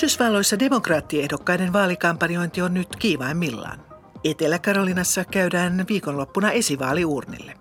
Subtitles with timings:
[0.00, 3.84] Yhdysvalloissa demokraattiehdokkaiden vaalikampanjointi on nyt kiivaimmillaan.
[4.24, 7.54] Etelä-Karolinassa käydään viikonloppuna esivaaliurnille.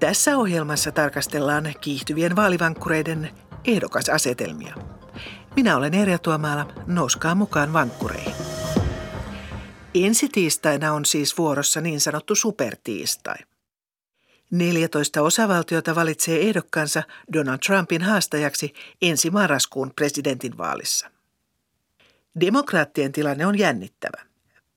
[0.00, 3.30] Tässä ohjelmassa tarkastellaan kiihtyvien vaalivankkureiden
[3.64, 4.74] ehdokasasetelmia.
[5.56, 8.34] Minä olen Erja Tuomaala, nouskaa mukaan vankkureihin.
[9.94, 13.38] Ensi tiistaina on siis vuorossa niin sanottu supertiistai.
[14.50, 21.15] 14 osavaltiota valitsee ehdokkaansa Donald Trumpin haastajaksi ensi marraskuun presidentinvaalissa.
[22.40, 24.22] Demokraattien tilanne on jännittävä.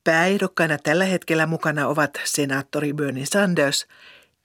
[0.03, 3.87] Pääehdokkaina tällä hetkellä mukana ovat senaattori Bernie Sanders,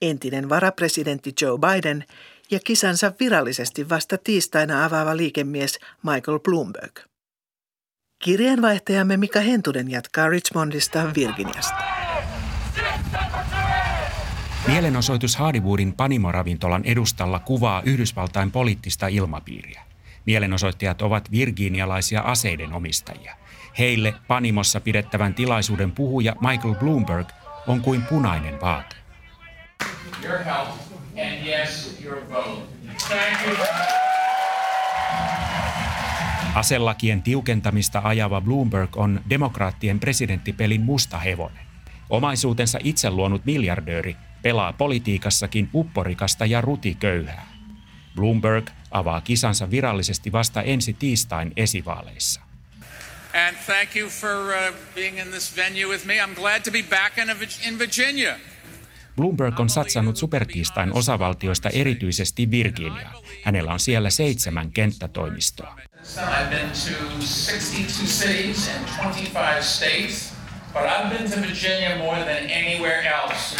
[0.01, 2.05] entinen varapresidentti Joe Biden
[2.51, 6.99] ja kisansa virallisesti vasta tiistaina avaava liikemies Michael Bloomberg.
[8.23, 11.83] Kirjeenvaihtajamme Mika Hentunen jatkaa Richmondista Virginiasta.
[14.67, 19.94] Mielenosoitus Hardywoodin Panimo-ravintolan edustalla kuvaa Yhdysvaltain poliittista ilmapiiriä.
[20.25, 23.35] Mielenosoittajat ovat virginialaisia aseiden omistajia.
[23.79, 27.27] Heille Panimossa pidettävän tilaisuuden puhuja Michael Bloomberg
[27.67, 28.95] on kuin punainen vaate.
[30.23, 30.69] Your help
[31.27, 32.61] and yes, your vote.
[33.07, 33.65] Thank you.
[36.55, 41.65] Aselakien tiukentamista ajava Bloomberg on demokraattien presidenttipelin musta hevonen.
[42.09, 47.54] Omaisuutensa itse luonut miljardööri pelaa politiikassakin upporikasta ja rutiköyhää.
[48.15, 52.41] Bloomberg avaa kisansa virallisesti vasta ensi tiistain esivaaleissa.
[53.47, 56.13] And thank you for uh, being in this venue with me.
[56.13, 57.29] I'm glad to be back in,
[57.67, 58.35] in Virginia.
[59.15, 63.15] Bloomberg on satsannut supertiistain osavaltioista erityisesti Virginiaan.
[63.43, 65.75] Hänellä on siellä seitsemän kenttätoimistoa.
[66.17, 70.33] I've been to 62 cities and 25 states,
[70.73, 73.55] but I've been to Virginia more than anywhere else.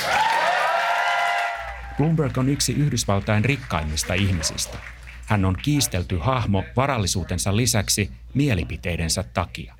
[1.98, 4.78] Bloomberg on yksi Yhdysvaltain rikkaimmista ihmisistä.
[5.26, 9.76] Hän on kiistelty hahmo varallisuutensa lisäksi mielipiteidensä takia.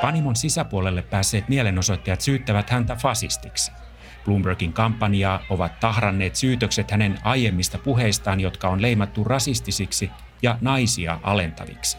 [0.00, 3.72] Panimon sisäpuolelle päässeet mielenosoittajat syyttävät häntä fasistiksi.
[4.24, 10.10] Bloombergin kampanjaa ovat tahranneet syytökset hänen aiemmista puheistaan, jotka on leimattu rasistisiksi
[10.42, 11.96] ja naisia alentaviksi.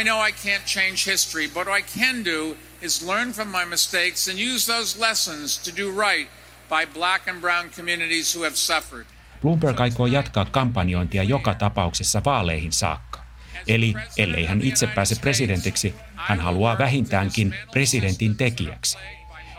[0.00, 3.64] I know I can't change history, but what I can do is learn from my
[3.64, 6.28] mistakes and use those lessons to do right
[6.68, 9.06] by black and brown communities who have suffered.
[9.42, 13.24] Bloomberg aikoo jatkaa kampanjointia joka tapauksessa vaaleihin saakka.
[13.66, 18.98] Eli ellei hän itse pääse presidentiksi, hän haluaa vähintäänkin presidentin tekijäksi.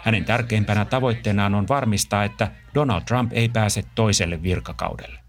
[0.04, 5.20] Hänen tärkeimpänä tavoitteenaan on varmistaa, että Donald Trump ei pääse toiselle virkakaudelle.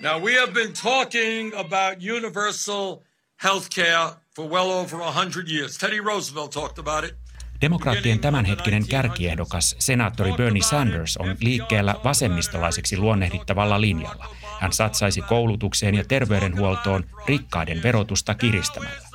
[0.00, 2.96] Now we have been talking about universal
[3.42, 5.78] health care for well over 100 years.
[5.78, 7.14] Teddy Roosevelt talked about it.
[7.60, 14.36] Demokraattien tämänhetkinen kärkiehdokas, senaattori Bernie Sanders, on liikkeellä vasemmistolaiseksi luonnehdittavalla linjalla.
[14.60, 19.08] Hän satsaisi koulutukseen ja terveydenhuoltoon rikkaiden verotusta kiristämällä.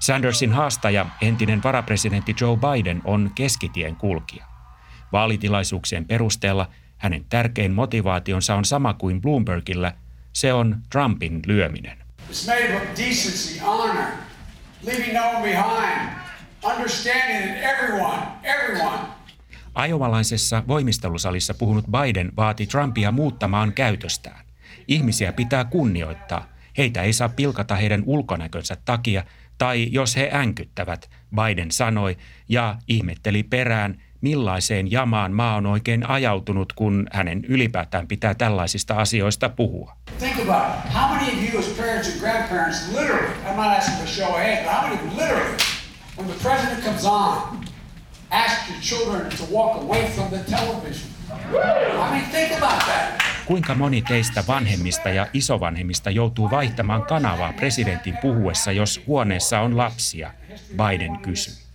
[0.00, 4.46] Sandersin haastaja, entinen varapresidentti Joe Biden, on keskitien kulkija.
[5.12, 6.68] Vaalitilaisuuksien perusteella
[7.00, 9.94] hänen tärkein motivaationsa on sama kuin Bloombergillä,
[10.32, 11.98] se on Trumpin lyöminen.
[12.30, 14.04] It's made of decency, honor,
[14.86, 16.10] leaving no one behind
[16.62, 18.98] understanding that everyone, everyone
[19.74, 24.44] Ajovalaisessa voimistelusalissa puhunut Biden vaati Trumpia muuttamaan käytöstään.
[24.88, 26.48] Ihmisiä pitää kunnioittaa.
[26.78, 29.24] Heitä ei saa pilkata heidän ulkonäkönsä takia
[29.58, 32.16] tai jos he änkyttävät, Biden sanoi
[32.48, 39.48] ja ihmetteli perään, millaiseen jamaan maa on oikein ajautunut, kun hänen ylipäätään pitää tällaisista asioista
[39.48, 39.96] puhua.
[40.18, 40.94] Think about it.
[40.94, 44.36] How many of you as parents and grandparents literally, I'm not asking for show of
[44.36, 45.56] hands, but how many literally
[46.16, 47.64] when the president comes on,
[48.30, 51.10] ask your children to walk away from the television.
[51.52, 53.22] I mean, think about that.
[53.46, 60.32] Kuinka moni teistä vanhemmista ja isovanhemmista joutuu vaihtamaan kanavaa presidentin puhuessa, jos huoneessa on lapsia?
[60.76, 61.69] Biden kysyi.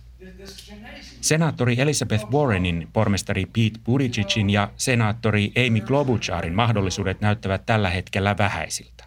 [1.26, 9.04] Senaattori Elizabeth Warrenin, pormestari Pete Buttigiegin ja senaattori Amy Klobucharin mahdollisuudet näyttävät tällä hetkellä vähäisiltä.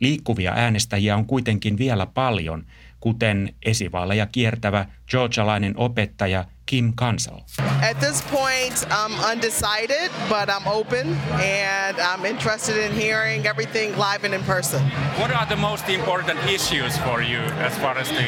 [0.00, 2.66] Liikkuvia äänestäjiä on kuitenkin vielä paljon,
[3.00, 7.40] kuten esivaaleja kiertävä georgialainen opettaja Kim Kansal.
[7.82, 14.24] At this point, I'm undecided, but I'm open and I'm interested in hearing everything live
[14.24, 14.82] and in person.
[15.18, 18.24] What are the most important issues for you as far as the...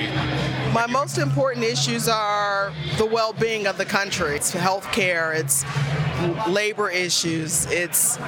[0.75, 4.37] My most important issues are the well-being of the country.
[4.37, 5.65] It's healthcare, it's
[6.47, 7.67] labor issues.
[7.71, 8.19] It's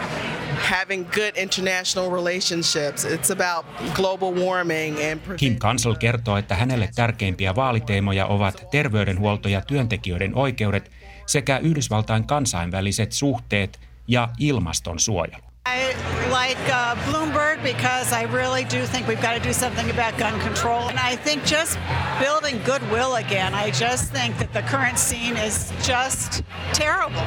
[0.59, 3.05] having good international relationships.
[3.05, 9.61] It's about global warming and Kim Kansel kertoo, että hänelle tärkeimpiä vaaliteemoja ovat terveydenhuolto ja
[9.61, 10.91] työntekijöiden oikeudet
[11.27, 15.49] sekä Yhdysvaltain kansainväliset suhteet ja ilmastonsuojelu.
[15.67, 15.95] I
[16.31, 20.41] like uh, Bloomberg because I really do think we've got to do something about gun
[20.41, 20.89] control.
[20.89, 21.79] And I think just
[22.19, 26.43] building goodwill again, I just think that the current scene is just
[26.73, 27.23] terrible.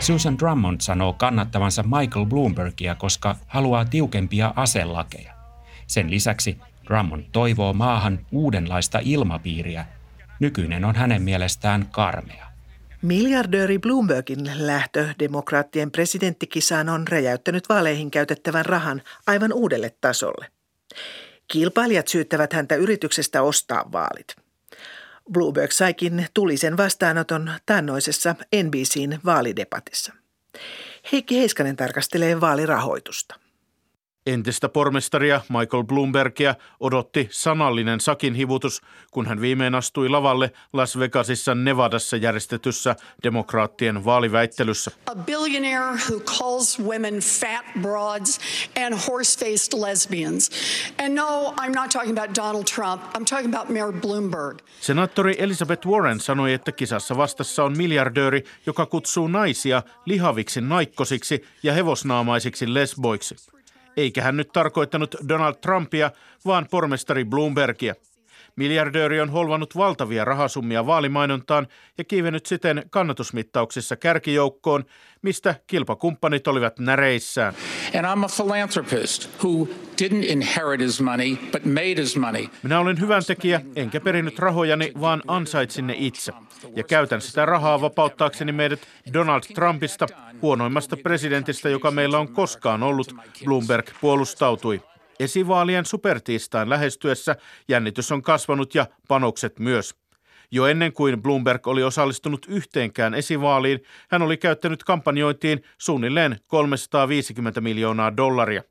[0.00, 5.34] Susan Drummond sanoo kannattavansa Michael Bloombergia, koska haluaa tiukempia aselakeja.
[5.86, 9.86] Sen lisäksi Drummond toivoo maahan uudenlaista ilmapiiriä.
[10.40, 12.46] Nykyinen on hänen mielestään karmea.
[13.02, 20.46] Miljardööri Bloombergin lähtö demokraattien presidenttikisaan on räjäyttänyt vaaleihin käytettävän rahan aivan uudelle tasolle.
[21.48, 24.36] Kilpailijat syyttävät häntä yrityksestä ostaa vaalit.
[25.32, 30.12] Bloomberg saikin tulisen vastaanoton tannoisessa NBCn vaalidebatissa.
[31.12, 33.34] Heikki Heiskanen tarkastelee vaalirahoitusta.
[34.26, 41.54] Entistä pormestaria Michael Bloombergia odotti sanallinen sakin hivutus, kun hän viimein astui lavalle Las Vegasissa
[41.54, 44.90] Nevadassa järjestetyssä demokraattien vaaliväittelyssä.
[45.06, 48.40] A billionaire who calls women fat broads
[48.86, 50.50] and horse-faced lesbians.
[51.04, 53.02] And no, I'm not talking about Donald Trump.
[53.16, 54.58] I'm talking about Mayor Bloomberg.
[54.80, 61.72] Senaattori Elizabeth Warren sanoi, että kisassa vastassa on miljardööri, joka kutsuu naisia lihaviksi naikkosiksi ja
[61.72, 63.36] hevosnaamaisiksi lesboiksi
[63.96, 66.10] eikä hän nyt tarkoittanut Donald Trumpia,
[66.44, 67.94] vaan pormestari Bloombergia.
[68.56, 71.66] Miljardööri on holvannut valtavia rahasummia vaalimainontaan
[71.98, 74.84] ja kiivennyt siten kannatusmittauksissa kärkijoukkoon,
[75.22, 77.54] mistä kilpakumppanit olivat näreissään.
[77.94, 79.68] And I'm a philanthropist who
[80.02, 82.46] didn't inherit his money, but made his money.
[82.62, 86.32] Minä olen hyvän tekijä, enkä perinyt rahojani, vaan ansaitsin ne itse.
[86.76, 88.80] Ja käytän sitä rahaa vapauttaakseni meidät
[89.12, 90.06] Donald Trumpista,
[90.42, 93.14] huonoimmasta presidentistä, joka meillä on koskaan ollut,
[93.44, 94.82] Bloomberg puolustautui.
[95.20, 97.36] Esivaalien supertiistain lähestyessä
[97.68, 99.94] jännitys on kasvanut ja panokset myös.
[100.50, 103.80] Jo ennen kuin Bloomberg oli osallistunut yhteenkään esivaaliin,
[104.10, 108.62] hän oli käyttänyt kampanjointiin suunnilleen 350 miljoonaa dollaria.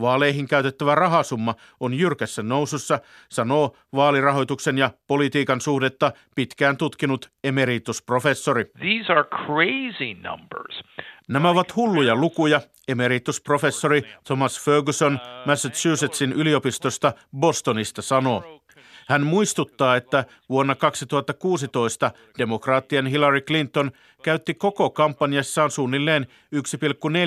[0.00, 2.98] Vaaleihin käytettävä rahasumma on jyrkässä nousussa,
[3.30, 8.64] sanoo vaalirahoituksen ja politiikan suhdetta pitkään tutkinut emeritusprofessori.
[8.64, 10.82] These are crazy numbers.
[11.28, 18.60] Nämä ovat hulluja lukuja, emeritusprofessori Thomas Ferguson Massachusettsin yliopistosta Bostonista sanoo.
[19.08, 23.90] Hän muistuttaa, että vuonna 2016 demokraattien Hillary Clinton
[24.22, 26.26] käytti koko kampanjassaan suunnilleen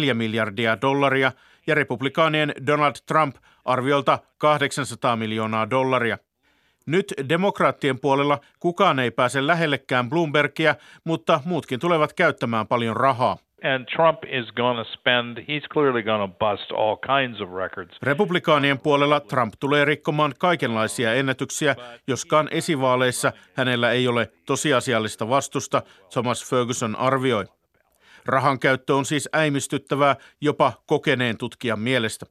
[0.09, 1.31] 1,4 miljardia dollaria
[1.67, 3.35] ja republikaanien Donald Trump
[3.65, 6.17] arviolta 800 miljoonaa dollaria.
[6.85, 13.37] Nyt demokraattien puolella kukaan ei pääse lähellekään Bloombergia, mutta muutkin tulevat käyttämään paljon rahaa.
[13.63, 17.97] And Trump is going to spend, he's clearly going to bust all kinds of records.
[18.03, 21.75] Republikaanien puolella Trump tulee rikkomaan kaikenlaisia ennätyksiä,
[22.07, 25.81] joskaan esivaaleissa hänellä ei ole tosiasiallista vastusta,
[26.13, 27.45] Thomas Ferguson arvioi.
[28.25, 32.25] Rahan käyttö on siis äimistyttävää jopa kokeneen tutkijan mielestä.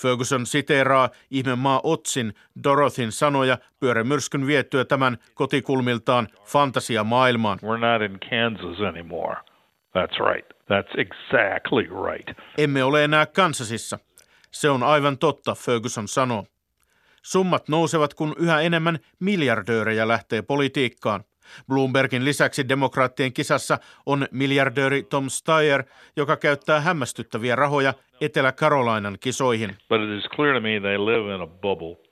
[0.00, 7.58] Ferguson siteeraa ihmemaa Otsin Dorothyn sanoja pyörämyrskyn viettyä tämän kotikulmiltaan fantasiamaailmaan.
[7.62, 9.36] We're not in Kansas anymore.
[9.94, 10.55] That's right.
[10.70, 12.38] That's exactly right.
[12.58, 13.98] Emme ole enää Kansasissa.
[14.50, 16.44] Se on aivan totta, Ferguson sanoo.
[17.22, 21.24] Summat nousevat, kun yhä enemmän miljardöörejä lähtee politiikkaan–
[21.68, 25.84] Bloombergin lisäksi demokraattien kisassa on miljardööri Tom Steyer,
[26.16, 29.76] joka käyttää hämmästyttäviä rahoja Etelä-Carolinan kisoihin.
[29.88, 32.05] But it is clear to me they live in a bubble.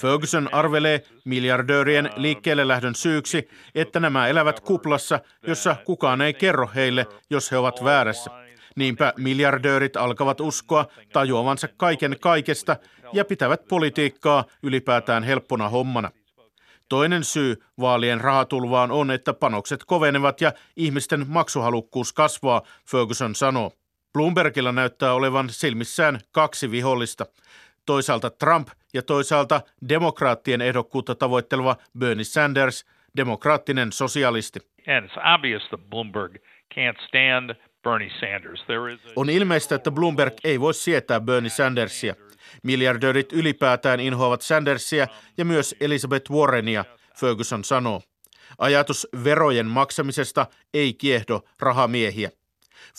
[0.00, 7.06] Ferguson arvelee miljardöörien liikkeelle lähdön syyksi, että nämä elävät kuplassa, jossa kukaan ei kerro heille,
[7.30, 8.30] jos he ovat väärässä.
[8.76, 12.76] Niinpä miljardöörit alkavat uskoa tajuavansa kaiken kaikesta
[13.12, 16.10] ja pitävät politiikkaa ylipäätään helppona hommana.
[16.88, 23.72] Toinen syy vaalien rahatulvaan on, että panokset kovenevat ja ihmisten maksuhalukkuus kasvaa, Ferguson sanoo.
[24.12, 27.26] Bloombergilla näyttää olevan silmissään kaksi vihollista.
[27.86, 32.84] Toisaalta Trump ja toisaalta demokraattien ehdokkuutta tavoitteleva Bernie Sanders,
[33.16, 34.60] demokraattinen sosialisti.
[34.88, 36.36] And it's obvious that Bloomberg
[36.74, 38.64] can't stand Bernie Sanders.
[38.66, 39.12] There is a...
[39.16, 42.14] On ilmeistä, että Bloomberg ei voi sietää Bernie Sandersia.
[42.62, 45.06] Miljardöörit ylipäätään inhoavat Sandersia
[45.38, 46.84] ja myös Elizabeth Warrenia,
[47.20, 48.02] Ferguson sanoo.
[48.58, 52.30] Ajatus verojen maksamisesta ei kiehdo rahamiehiä.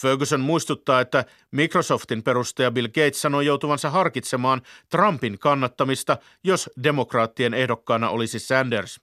[0.01, 8.09] Ferguson muistuttaa, että Microsoftin perustaja Bill Gates sanoi joutuvansa harkitsemaan Trumpin kannattamista, jos demokraattien ehdokkaana
[8.09, 9.01] olisi Sanders.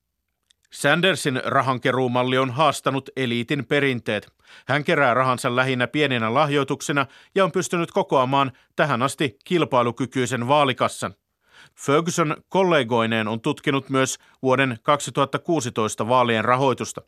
[0.72, 4.32] Sandersin rahankeruumalli on haastanut eliitin perinteet.
[4.66, 11.14] Hän kerää rahansa lähinnä pieninä lahjoituksina ja on pystynyt kokoamaan tähän asti kilpailukykyisen vaalikassan.
[11.74, 17.02] Ferguson kollegoineen on tutkinut myös vuoden 2016 vaalien rahoitusta.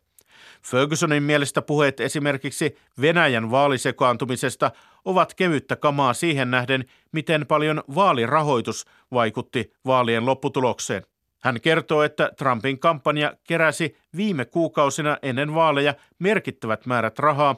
[0.65, 4.71] Fergusonin mielestä puheet esimerkiksi Venäjän vaalisekaantumisesta
[5.05, 11.03] ovat kevyttä kamaa siihen nähden, miten paljon vaalirahoitus vaikutti vaalien lopputulokseen.
[11.43, 17.55] Hän kertoo, että Trumpin kampanja keräsi viime kuukausina ennen vaaleja merkittävät määrät rahaa,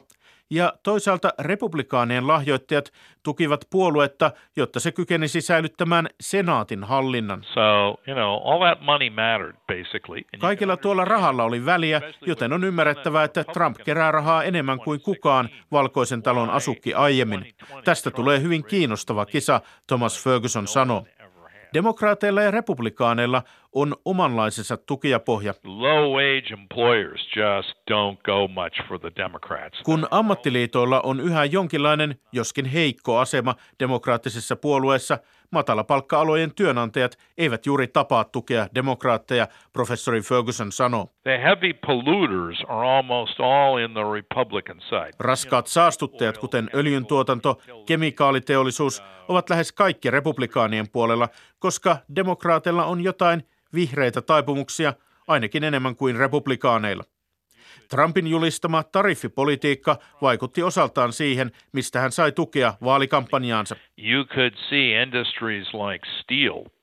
[0.50, 7.44] ja toisaalta republikaanien lahjoittajat tukivat puoluetta, jotta se kykenisi säilyttämään senaatin hallinnan.
[7.54, 7.60] So,
[8.06, 10.22] you know, all that money mattered, basically.
[10.38, 15.48] Kaikilla tuolla rahalla oli väliä, joten on ymmärrettävää, että Trump kerää rahaa enemmän kuin kukaan
[15.72, 17.54] valkoisen talon asukki aiemmin.
[17.84, 21.02] Tästä tulee hyvin kiinnostava kisa, Thomas Ferguson sanoi.
[21.74, 23.42] Demokraateilla ja republikaaneilla
[23.76, 25.54] on omanlaisensa tukijapohja.
[29.84, 35.18] Kun ammattiliitoilla on yhä jonkinlainen, joskin heikko asema demokraattisessa puolueessa,
[35.50, 41.08] matalapalkka-alojen työnantajat eivät juuri tapaa tukea demokraatteja, professori Ferguson sanoo.
[41.22, 45.12] The heavy polluters are almost all in the Republican side.
[45.18, 51.28] Raskaat saastuttajat, kuten öljyntuotanto, kemikaaliteollisuus, ovat lähes kaikki republikaanien puolella,
[51.58, 53.42] koska demokraateilla on jotain
[53.74, 54.94] vihreitä taipumuksia,
[55.28, 57.04] ainakin enemmän kuin republikaaneilla.
[57.90, 63.76] Trumpin julistama tariffipolitiikka vaikutti osaltaan siihen, mistä hän sai tukea vaalikampanjaansa.
[63.98, 66.76] You could see industries like steel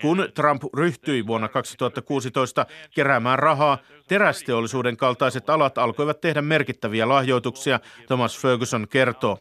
[0.00, 8.40] kun Trump ryhtyi vuonna 2016 keräämään rahaa, terästeollisuuden kaltaiset alat alkoivat tehdä merkittäviä lahjoituksia, Thomas
[8.40, 9.38] Ferguson kertoo.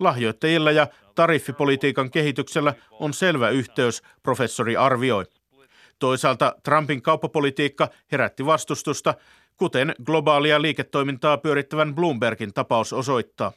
[0.00, 5.24] Lahjoittajilla ja tariffipolitiikan kehityksellä on selvä yhteys, professori arvioi.
[5.98, 9.14] Toisaalta Trumpin kauppapolitiikka herätti vastustusta,
[9.56, 13.52] kuten globaalia liiketoimintaa pyörittävän Bloombergin tapaus osoittaa.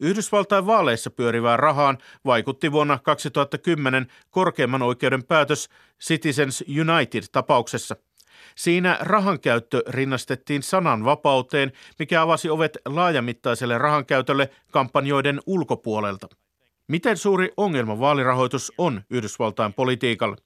[0.00, 5.68] Yhdysvaltain vaaleissa pyörivään rahaan vaikutti vuonna 2010 korkeimman oikeuden päätös
[6.02, 7.96] Citizens United-tapauksessa.
[8.54, 16.28] Siinä rahankäyttö rinnastettiin sananvapauteen, mikä avasi ovet laajamittaiselle rahankäytölle kampanjoiden ulkopuolelta.
[16.88, 20.36] Miten suuri ongelma vaalirahoitus on Yhdysvaltain politiikalle?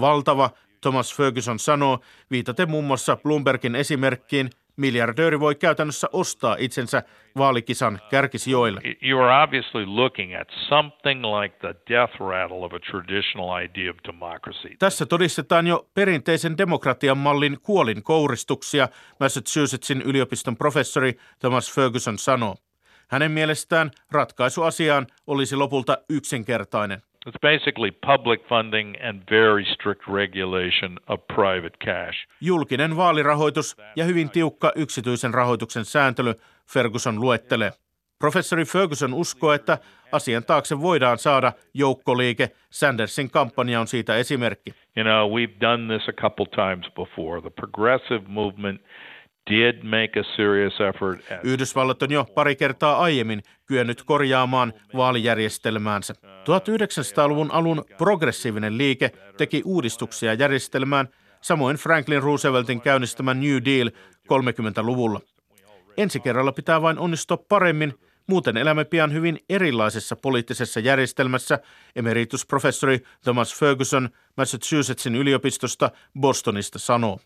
[0.00, 7.02] Valtava, Thomas Ferguson sanoo, viitaten muun muassa Bloombergin esimerkkiin, miljardööri voi käytännössä ostaa itsensä
[7.38, 8.80] vaalikisan kärkisijoille.
[9.02, 13.96] You are obviously looking at something like the death rattle of a traditional idea of
[14.04, 14.76] democracy.
[14.78, 18.88] Tässä todistetaan jo perinteisen demokratian mallin kuolin kouristuksia,
[19.20, 22.54] Massachusettsin yliopiston professori Thomas Ferguson sanoo.
[23.08, 27.02] Hänen mielestään ratkaisu asiaan olisi lopulta yksinkertainen.
[27.26, 32.26] It's basically public funding and very strict regulation of private cash.
[32.40, 36.34] Julkinen vaalirahoitus ja hyvin tiukka yksityisen rahoituksen sääntely,
[36.72, 37.72] Ferguson luettelee.
[38.18, 39.78] Professori Ferguson uskoo, että
[40.12, 42.50] asian taakse voidaan saada joukkoliike.
[42.70, 44.74] Sandersin kampanja on siitä esimerkki.
[44.96, 47.40] You know, we've done this a couple times before.
[47.40, 48.80] The progressive movement
[49.48, 51.20] did make a serious effort.
[51.44, 56.14] Yhdysvallat on jo pari kertaa aiemmin kyennyt korjaamaan vaalijärjestelmäänsä.
[56.22, 61.08] 1900-luvun alun progressiivinen liike teki uudistuksia järjestelmään,
[61.40, 63.90] samoin Franklin Rooseveltin käynnistämä New Deal
[64.32, 65.20] 30-luvulla.
[65.96, 67.94] Ensi kerralla pitää vain onnistua paremmin,
[68.26, 71.58] muuten elämme pian hyvin erilaisessa poliittisessa järjestelmässä,
[71.96, 75.90] emeritusprofessori Thomas Ferguson Massachusettsin yliopistosta
[76.20, 77.18] Bostonista sanoo.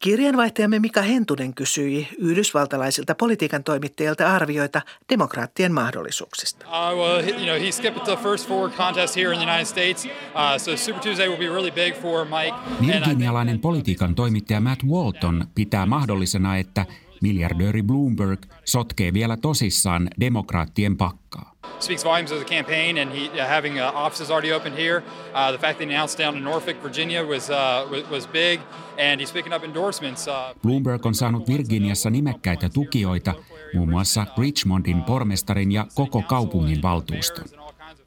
[0.00, 6.66] Kirjanvaihtajamme Mika Hentunen kysyi yhdysvaltalaisilta politiikan toimittajilta arvioita demokraattien mahdollisuuksista.
[6.66, 10.04] Uh, well, you know, he skipped the first four contests here in the United States,
[10.04, 10.10] uh,
[10.58, 12.86] so Super Tuesday will be really big for Mike.
[12.86, 16.86] Virginialainen politiikan toimittaja Matt Walton pitää mahdollisena, että
[17.22, 21.49] miljardööri Bloomberg sotkee vielä tosissaan demokraattien pakkaa.
[21.80, 25.02] Speaks volumes of the campaign and he uh, having uh, offices already opened here.
[25.34, 28.60] Uh, the fact that he announced down in Norfolk, Virginia was uh, was big
[28.98, 30.28] and he's picking up endorsements.
[30.28, 33.34] Uh, Bloomberg on saanut Virginiassa nimekkäitä tukijoita,
[33.74, 37.44] muun muassa Richmondin pormestarin ja koko kaupungin valtuuston.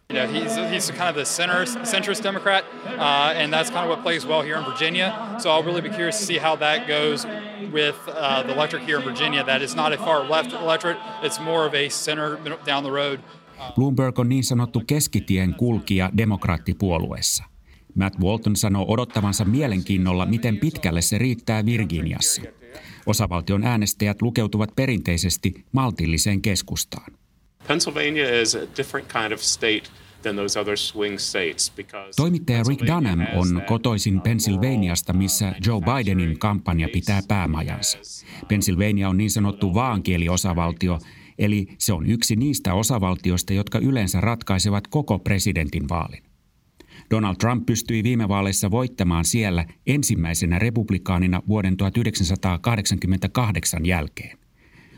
[0.10, 3.90] You know, he's, he's kind of the center, centrist Democrat, uh, and that's kind of
[3.90, 5.38] what plays well here in Virginia.
[5.40, 7.26] So I'll really be curious to see how that goes
[7.72, 9.44] with uh, the electorate here in Virginia.
[9.44, 13.22] That is not a far left electorate; it's more of a center down the road.
[13.76, 17.44] Bloomberg on niin sanottu keskitien kulkija demokraattipuolueessa.
[17.96, 22.42] Matt Walton sanoo odottavansa mielenkiinnolla, miten pitkälle se riittää Virginiassa.
[23.06, 27.14] Osavaltion äänestäjät lukeutuvat perinteisesti maltilliseen keskustaan.
[27.68, 29.84] Pennsylvania is a different kind of state
[32.16, 37.98] Toimittaja Rick Dunham on kotoisin Pennsylvaniasta, missä Joe Bidenin kampanja pitää päämajansa.
[38.48, 41.00] Pennsylvania on niin sanottu vaankieliosavaltio,
[41.38, 46.24] eli se on yksi niistä osavaltioista, jotka yleensä ratkaisevat koko presidentin vaalin.
[47.12, 54.38] Donald Trump pystyi viime vaaleissa voittamaan siellä ensimmäisenä republikaanina vuoden 1988 jälkeen.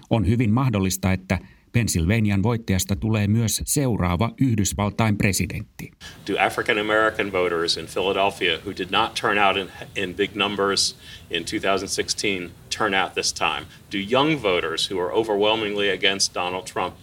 [0.09, 1.39] On hyvin mahdollista, että
[1.75, 5.91] Pennsylvanian voittajasta tulee myös seuraava Yhdysvaltain presidentti.
[6.27, 10.95] Do African American voters in Philadelphia who did not turn out in, in big numbers
[11.29, 13.65] in 2016 turn out this time?
[13.91, 16.95] Do young voters who are overwhelmingly against Donald Trump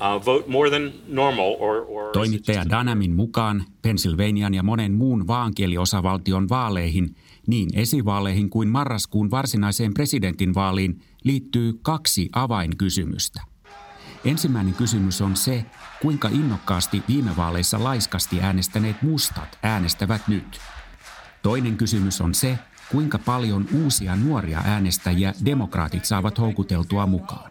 [0.00, 6.48] uh, vote more than normal or, or Toimittaja Danamin mukaan Pennsylvanian ja monen muun vaankieliosavaltion
[6.48, 7.14] vaaleihin,
[7.46, 13.40] niin esivaaleihin kuin marraskuun varsinaiseen presidentinvaaliin, liittyy kaksi avainkysymystä–
[14.24, 15.64] Ensimmäinen kysymys on se,
[16.02, 20.58] kuinka innokkaasti viime vaaleissa laiskasti äänestäneet mustat äänestävät nyt.
[21.42, 22.58] Toinen kysymys on se,
[22.90, 27.50] kuinka paljon uusia nuoria äänestäjiä demokraatit saavat houkuteltua mukaan.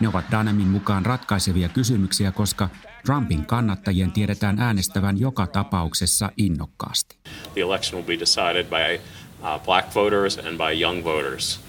[0.00, 2.68] Ne ovat Danamin mukaan ratkaisevia kysymyksiä, koska
[3.06, 7.16] Trumpin kannattajien tiedetään äänestävän joka tapauksessa innokkaasti.
[7.52, 9.00] The election will be decided by
[9.42, 11.60] uh, black voters and by young voters.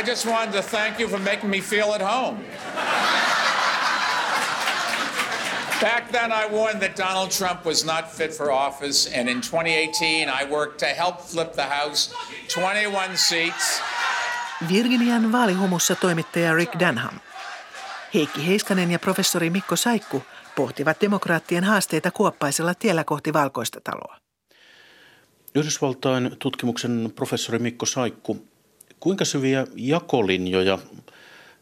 [0.00, 2.38] I just wanted to thank you for making me feel at home.
[5.82, 10.28] Back then, I warned that Donald Trump was not fit for office, and in 2018,
[10.28, 12.14] I worked to help flip the House
[12.54, 13.82] 21 seats.
[14.68, 17.20] Virginian vaalihumussa toimittaja Rick Danham.
[18.14, 20.22] Heikki Heiskanen ja professori Mikko Saikku
[20.56, 24.16] pohtivat demokraattien haasteita kuoppaisella tiellä kohti valkoista taloa.
[25.54, 28.49] Yhdysvaltain tutkimuksen professori Mikko Saikku
[29.00, 30.78] Kuinka syviä jakolinjoja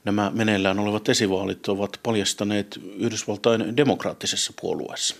[0.04, 5.16] nämä meneillään olevat esivaalit ovat paljastaneet Yhdysvaltain demokraattisessa puolueessa?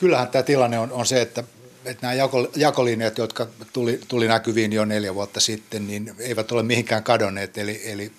[0.00, 1.44] Kyllähän tämä tilanne on, on se, että,
[1.84, 6.62] että nämä jako, jakolinjat, jotka tuli, tuli näkyviin jo neljä vuotta sitten, niin eivät ole
[6.62, 7.58] mihinkään kadonneet.
[7.58, 8.12] Eli, eli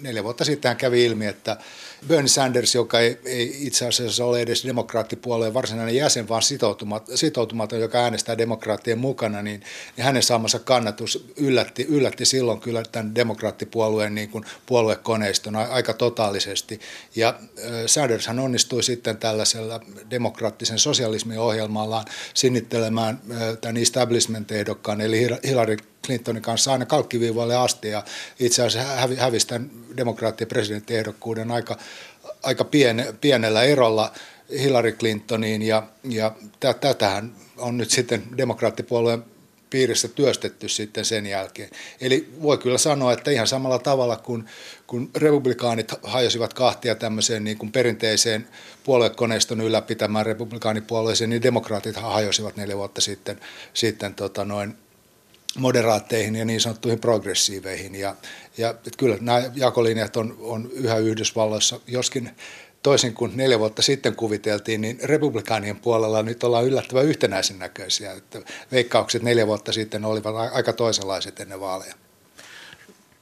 [0.00, 1.56] neljä vuotta sitten kävi ilmi, että
[2.08, 7.80] Bernie Sanders, joka ei, ei itse asiassa ole edes demokraattipuolueen varsinainen jäsen, vaan sitoutumaton, sitoutumaton
[7.80, 9.62] joka äänestää demokraattien mukana, niin,
[9.96, 16.80] niin hänen saamansa kannatus yllätti, yllätti silloin kyllä tämän demokraattipuolueen niin kuin puoluekoneiston aika totaalisesti.
[17.16, 17.40] Ja
[17.86, 23.20] Sanders hän onnistui sitten tällaisella demokraattisen sosialismin ohjelmallaan sinnittelemään
[23.60, 28.04] tämän establishment-ehdokkaan, eli Hillary Clintonin kanssa aina kalkkiviivalle asti ja
[28.40, 31.76] itse asiassa hävisi tämän demokraattien presidenttiehdokkuuden aika,
[32.42, 34.12] aika piene, pienellä erolla
[34.58, 36.32] Hillary Clintoniin ja, ja
[36.80, 39.24] tätähän on nyt sitten demokraattipuolueen
[39.70, 41.70] piirissä työstetty sitten sen jälkeen.
[42.00, 44.44] Eli voi kyllä sanoa, että ihan samalla tavalla kuin,
[44.86, 48.48] kun republikaanit hajosivat kahtia tämmöiseen niin kuin perinteiseen
[48.84, 53.40] puoluekoneiston ylläpitämään republikaanipuolueeseen, niin demokraatit hajosivat neljä vuotta sitten,
[53.74, 54.76] sitten tota noin
[55.58, 57.94] moderaatteihin ja niin sanottuihin progressiiveihin.
[57.94, 58.16] Ja,
[58.58, 62.30] ja kyllä nämä jakolinjat on, on yhä Yhdysvalloissa, joskin
[62.82, 68.12] toisin kuin neljä vuotta sitten kuviteltiin, niin republikaanien puolella nyt ollaan yllättävän yhtenäisen näköisiä.
[68.12, 68.40] Että
[68.72, 71.94] veikkaukset neljä vuotta sitten olivat aika toisenlaiset ennen vaaleja.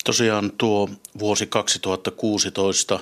[0.05, 0.88] Tosiaan tuo
[1.19, 3.01] vuosi 2016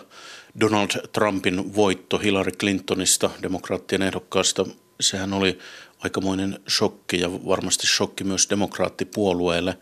[0.60, 4.66] Donald Trumpin voitto Hillary Clintonista, demokraattien ehdokkaasta,
[5.00, 5.58] sehän oli
[5.98, 9.78] aikamoinen shokki ja varmasti shokki myös demokraattipuolueelle.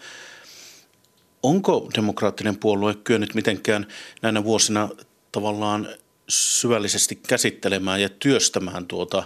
[1.43, 3.87] Onko demokraattinen puolue kyennyt mitenkään
[4.23, 4.89] näinä vuosina
[5.33, 5.89] tavallaan
[6.29, 9.23] syvällisesti käsittelemään ja työstämään tuota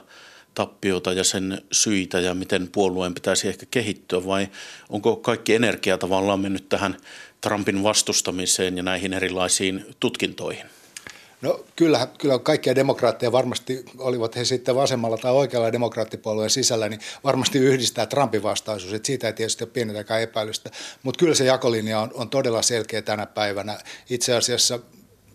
[0.55, 4.48] tappiota ja sen syitä ja miten puolueen pitäisi ehkä kehittyä vai
[4.88, 6.96] onko kaikki energia tavallaan mennyt tähän
[7.40, 10.79] Trumpin vastustamiseen ja näihin erilaisiin tutkintoihin?
[11.42, 17.00] No kyllä, kyllä kaikkia demokraatteja varmasti, olivat he sitten vasemmalla tai oikealla demokraattipuolueen sisällä, niin
[17.24, 20.70] varmasti yhdistää Trumpin vastaisuus, että siitä ei tietysti ole pienetäkään epäilystä.
[21.03, 23.79] Mutta kyllä se jakolinja on, on todella selkeä tänä päivänä.
[24.11, 24.81] Itse asiassa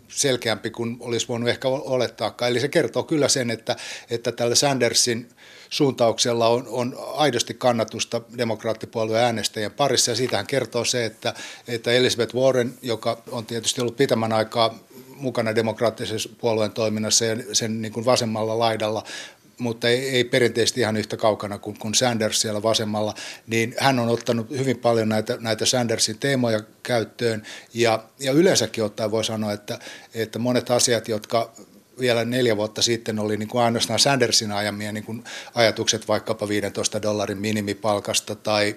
[0.08, 2.52] selkeämpi kuin olisi voinut ehkä olettaakaan.
[2.52, 3.76] Eli se kertoo kyllä sen, että,
[4.10, 5.30] että tällä Sandersin
[5.70, 10.12] suuntauksella on, on aidosti kannatusta demokraattipuolueen äänestäjien parissa.
[10.12, 11.34] Ja siitähän kertoo se, että,
[11.68, 14.80] että Elizabeth Warren, joka on tietysti ollut pitämän aikaa
[15.16, 19.04] mukana demokraattisessa puolueen toiminnassa ja sen niin kuin vasemmalla laidalla,
[19.58, 23.14] mutta ei, ei perinteisesti ihan yhtä kaukana kuin, kuin Sanders siellä vasemmalla,
[23.48, 27.44] niin hän on ottanut hyvin paljon näitä, näitä Sandersin teemoja käyttöön.
[27.74, 29.80] Ja, ja yleensäkin ottaen voi sanoa, että,
[30.14, 31.52] että monet asiat, jotka
[32.00, 35.24] vielä neljä vuotta sitten oli niin kuin ainoastaan Sandersin ajamia niin kuin
[35.56, 38.76] ajatukset vaikkapa 15 dollarin minimipalkasta tai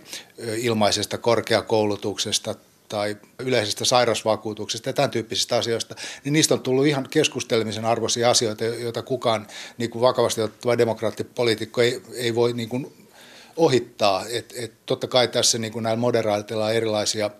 [0.57, 2.55] ilmaisesta korkeakoulutuksesta
[2.88, 8.64] tai yleisestä sairausvakuutuksesta ja tämän tyyppisistä asioista, niin niistä on tullut ihan keskustelemisen arvoisia asioita,
[8.64, 9.46] joita kukaan
[9.79, 13.09] niin kuin vakavasti ottava demokraattipoliitikko ei, ei voi niin kuin
[13.57, 14.24] ohittaa.
[14.27, 17.31] Et, et totta kai tässä niin kuin näillä moderaatilla on erilaisia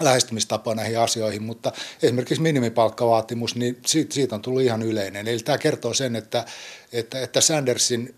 [0.00, 5.28] lähestymistapoja näihin asioihin, mutta esimerkiksi minimipalkkavaatimus, niin siitä, siitä on tullut ihan yleinen.
[5.28, 6.44] Eli tämä kertoo sen, että,
[6.92, 8.14] että, että Sandersin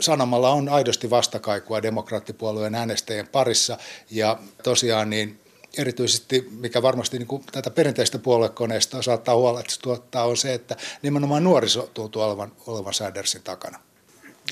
[0.00, 3.78] sanomalla on aidosti vastakaikua demokraattipuolueen äänestäjien parissa
[4.10, 5.40] ja tosiaan niin
[5.78, 11.90] erityisesti, mikä varmasti niin kuin tätä perinteistä puoluekoneistoa saattaa huolestuttaa, on se, että nimenomaan nuoriso
[11.94, 13.78] tuntuu olevan, olevan Sandersin takana.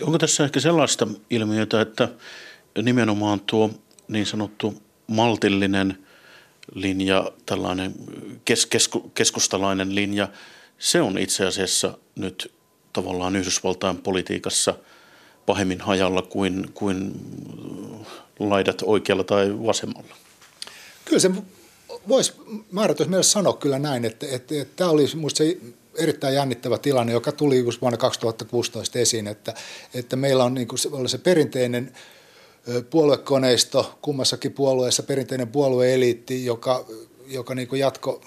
[0.02, 2.08] Onko tässä ehkä sellaista ilmiötä, että
[2.82, 3.70] nimenomaan tuo
[4.08, 6.06] niin sanottu maltillinen
[6.74, 7.94] linja, tällainen
[8.44, 10.28] kes, kesku, keskustalainen linja,
[10.78, 12.52] se on itse asiassa nyt
[12.92, 14.74] tavallaan Yhdysvaltain politiikassa
[15.46, 17.12] pahemmin hajalla kuin, kuin
[18.38, 20.14] laidat oikealla tai vasemmalla?
[21.04, 21.30] Kyllä se
[22.08, 22.32] voisi
[22.70, 25.56] määrätysmielessä sanoa kyllä näin, että, että, että tämä oli minusta se
[25.98, 29.54] erittäin jännittävä tilanne, joka tuli just vuonna 2016 esiin, että,
[29.94, 31.92] että meillä on niin kuin se, se perinteinen
[32.90, 36.86] puoluekoneisto, kummassakin puolueessa perinteinen puolueeliitti, joka
[37.26, 38.20] joka niin kuin jatko,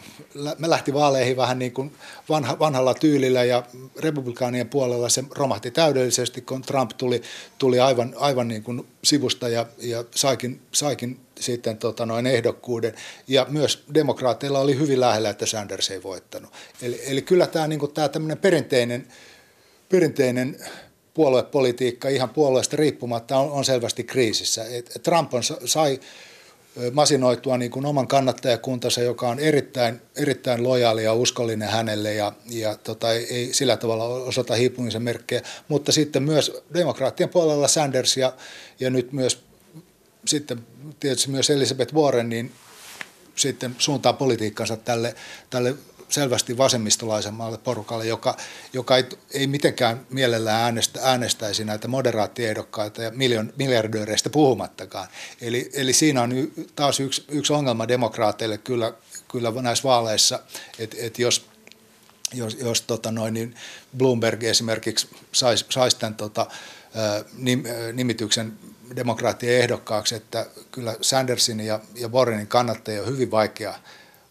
[0.57, 1.91] me lähti vaaleihin vähän niin kuin
[2.29, 3.63] vanha, vanhalla tyylillä ja
[3.99, 7.21] republikaanien puolella se romahti täydellisesti, kun Trump tuli,
[7.57, 12.93] tuli aivan, aivan niin kuin sivusta ja, ja saikin, saikin sitten tota noin ehdokkuuden.
[13.27, 16.53] Ja myös demokraateilla oli hyvin lähellä, että Sanders ei voittanut.
[16.81, 19.07] Eli, eli kyllä tämä, niin kuin, tämä tämmöinen perinteinen,
[19.89, 20.57] perinteinen
[21.13, 24.65] puoluepolitiikka ihan puolueesta riippumatta on, on selvästi kriisissä.
[24.65, 25.99] Et Trump on, sai
[26.91, 32.75] masinoitua niin kuin oman kannattajakuntansa, joka on erittäin, erittäin lojaali ja uskollinen hänelle ja, ja
[32.75, 38.33] tota, ei sillä tavalla osata hiipumisen merkkejä, mutta sitten myös demokraattien puolella Sanders ja,
[38.79, 39.43] ja nyt myös
[40.25, 40.59] sitten
[40.99, 42.51] tietysti myös Elizabeth Warren, niin
[43.35, 45.15] sitten suuntaa politiikkansa tälle,
[45.49, 45.75] tälle
[46.09, 48.37] selvästi vasemmistolaisemmalle porukalle, joka,
[48.73, 55.07] joka ei, ei mitenkään mielellään äänestä, äänestäisi näitä moderaattiehdokkaita ja miljon, miljardööreistä puhumattakaan.
[55.41, 58.93] Eli, eli siinä on taas yksi, yksi ongelma demokraateille kyllä,
[59.31, 60.39] kyllä näissä vaaleissa,
[60.79, 61.45] että et jos
[62.33, 63.55] jos, jos tota noin, niin
[63.97, 66.45] Bloomberg esimerkiksi saisi sais tämän tota,
[67.37, 68.53] nim, nimityksen
[68.95, 73.73] demokraattien ehdokkaaksi, että kyllä Sandersin ja, ja Warrenin kannattajia on hyvin vaikea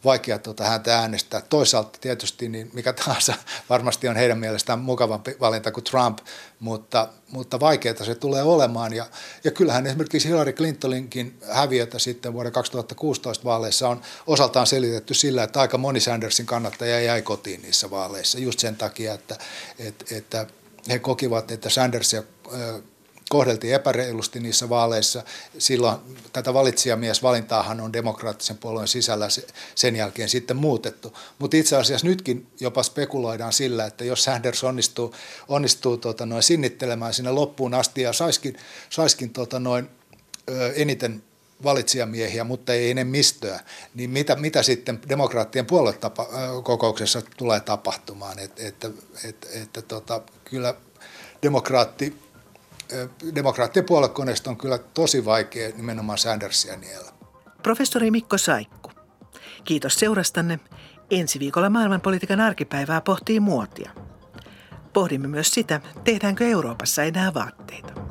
[0.07, 1.40] vaikea tuota häntä äänestää.
[1.40, 3.35] Toisaalta tietysti niin mikä tahansa
[3.71, 6.19] varmasti on heidän mielestään mukavampi valinta kuin Trump,
[6.61, 8.92] mutta, mutta vaikeaa se tulee olemaan.
[8.92, 9.07] Ja,
[9.45, 15.61] ja kyllähän esimerkiksi Hillary Clintoninkin häviötä sitten vuoden 2016 vaaleissa on osaltaan selitetty sillä, että
[15.61, 19.37] aika moni Sandersin kannattaja jäi kotiin niissä vaaleissa just sen takia, että,
[19.79, 20.47] että, että
[20.88, 22.23] he kokivat, että Sandersia
[23.29, 25.23] kohdeltiin epäreilusti niissä vaaleissa.
[25.59, 25.99] Silloin
[26.33, 29.29] tätä valitsijamiesvalintaahan on demokraattisen puolueen sisällä
[29.75, 31.19] sen jälkeen sitten muutettu.
[31.39, 35.15] Mutta itse asiassa nytkin jopa spekuloidaan sillä, että jos Sanders onnistuu,
[35.49, 38.57] onnistuu tota noin sinnittelemään sinne loppuun asti ja saiskin,
[38.91, 39.89] saiskin tota noin,
[40.51, 41.23] ö, eniten
[41.65, 43.61] valitsijamiehiä, mutta ei enemmistöä,
[43.95, 48.39] niin mitä, mitä sitten demokraattien puoluekokouksessa tulee tapahtumaan?
[48.39, 48.91] Et, että,
[49.25, 50.75] että, että tota, kyllä
[51.43, 52.26] demokraatti
[53.35, 57.12] demokraattien puoluekoneesta on kyllä tosi vaikea nimenomaan Sandersia niellä.
[57.62, 58.90] Professori Mikko Saikku.
[59.64, 60.61] Kiitos seurastanne.
[61.11, 63.90] Ensi viikolla maailmanpolitiikan arkipäivää pohtii muotia.
[64.92, 68.06] Pohdimme myös sitä, tehdäänkö Euroopassa enää vaatteita.